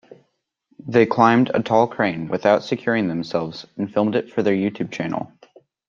[0.83, 5.31] They climbed a tall crane without securing themselves and filmed it for their YouTube channel.